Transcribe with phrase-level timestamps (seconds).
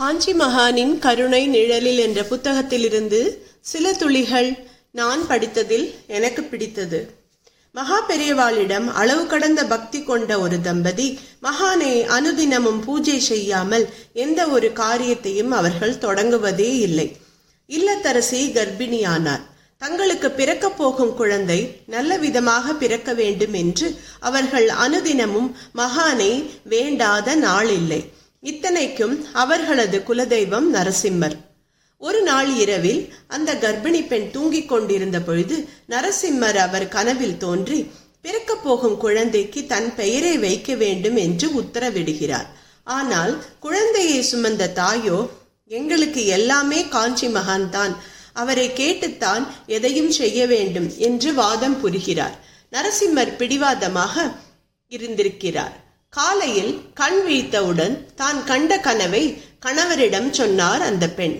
[0.00, 3.18] காஞ்சி மகானின் கருணை நிழலில் என்ற புத்தகத்திலிருந்து
[3.60, 4.48] சில துளிகள்
[4.90, 7.00] நான் படித்ததில் எனக்கு பிடித்தது.
[7.74, 11.08] மகா பெரியவாளிடம் அளவு கடந்த பக்தி கொண்ட ஒரு தம்பதி
[11.42, 17.08] மகானை அனுதினமும் பூஜை செய்யாமல் எந்த ஒரு காரியத்தையும் அவர்கள் தொடங்குவதே இல்லை.
[17.68, 19.44] இல்லத்தரசி கர்ப்பிணியானார்.
[19.82, 23.90] தங்களுக்கு பிறக்கப் போகும் குழந்தை நல்ல விதமாக பிறக்க வேண்டும் என்று
[24.20, 26.32] அவர்கள் அனுதினமும் மகானை
[26.64, 28.00] வேண்டாத நாள் இல்லை
[28.42, 31.34] இத்தனைக்கும் அவர்களது குலதெய்வம் நரசிம்மர்.
[31.96, 35.56] ஒரு நாள் இரவில் அந்த கர்ப்பிணி பெண் தூங்கிக் கொண்டிருந்த பொழுது
[35.88, 42.48] நரசிம்மர் அவர் கனவில் தோன்றி பிறக்கப் போகும் குழந்தைக்கு தன் பெயரை வைக்க வேண்டும் என்று உத்தரவிடுகிறார்.
[42.84, 45.28] ஆனால் குழந்தையை சுமந்த தாயோ
[45.66, 47.94] எங்களுக்கு எல்லாமே காஞ்சி மகான்தான்
[48.32, 52.36] அவரை கேட்டுத்தான் எதையும் செய்ய வேண்டும் என்று வாதம் புரிகிறார்.
[52.72, 54.32] நரசிம்மர் பிடிவாதமாக
[54.88, 55.76] இருந்திருக்கிறார்.
[56.12, 61.36] காலையில் கண் விழித்தவுடன் தான் கண்ட கனவை கணவரிடம் சொன்னார் அந்த பெண்.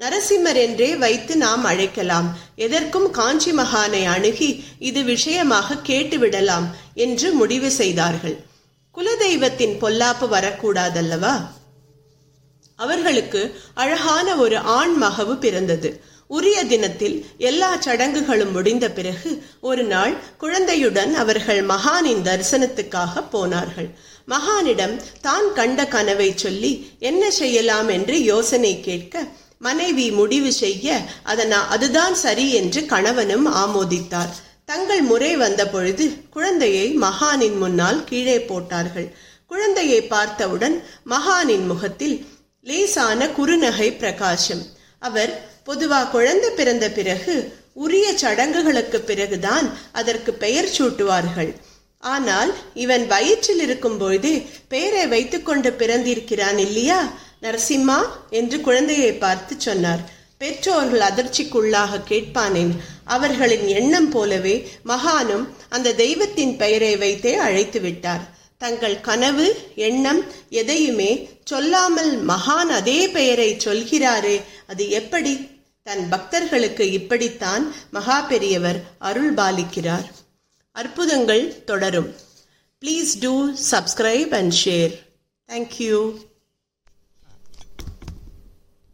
[0.00, 2.28] நரசிம்மர் என்றே வைத்து நாம் அழைக்கலாம்.
[2.56, 8.36] எதற்கும் காஞ்சி மகானை அணுகி இது விஷயமாக கேட்டுவிடலாம் என்று முடிவு செய்தார்கள்.
[8.94, 11.34] குலதெய்வத்தின் பொல்லாப்பு வரக்கூடாதல்லவா?
[12.76, 16.02] அவர்களுக்கு அழகான ஒரு ஆண் மகவு பிறந்தது.
[16.26, 23.88] உரிய தினத்தில் எல்லா சடங்குகளும் முடிந்த பிறகு ஒரு நாள் குழந்தையுடன் அவர்கள் மகானின் தரிசனத்துக்காக போனார்கள்.
[24.28, 27.88] மகானிடம் தான் கண்ட கனவை சொல்லி என்ன செய்யலாம்?
[27.88, 29.26] என்று யோசனை கேட்க
[29.58, 31.00] மனைவி முடிவு செய்ய.
[31.22, 34.34] அதனா அதுதான் சரி என்று கணவனும் ஆமோதித்தார்.
[34.64, 39.16] தங்கள் முறை வந்த பொழுது குழந்தையை மகானின் முன்னால் கீழே போட்டார்கள்.
[39.46, 42.26] குழந்தையை பார்த்தவுடன் மகானின் முகத்தில்
[42.62, 44.64] லேசான குறுநகை பிரகாசம்.
[44.98, 51.54] அவர் பொதுவா குழந்தை பிறந்த பிறகு உரிய சடங்குகளுக்கு பிறகுதான் அதற்கு பெயர் சூட்டுவார்கள்.
[51.98, 53.98] ஆனால் இவன் வயிற்றில் இருக்கும்
[54.68, 57.12] பெயரை வைத்துக்கொண்டு பிறந்திருக்கிறான் இல்லையா?
[57.42, 57.98] நரசிம்மா
[58.30, 60.00] என்று குழந்தையை பார்த்து சொன்னார்.
[60.38, 62.72] பெற்றோர்கள் அதிர்ச்சிக்குள்ளாக கேட்பானேன்.
[63.04, 68.24] அவர்களின் எண்ணம் போலவே மகானும் அந்த தெய்வத்தின் பெயரை வைத்தே அழைத்து விட்டார்.
[68.58, 75.54] தங்கள் கனவு எண்ணம் எதையுமே சொல்லாமல் மகான் அதே பெயரை சொல்கிறாரே அது எப்படி?
[75.86, 80.06] தன் பக்தர்களுக்கு இப்படித்தான் மகா பெரியவர் அருள் பாலிக்கிறார்.
[80.72, 82.14] அற்புதங்கள் தொடரும்.
[82.80, 83.34] Please do
[83.70, 84.94] subscribe and share
[85.48, 85.98] thank you